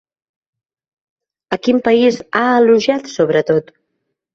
[1.57, 3.75] A quin país ha elogiat sobretot?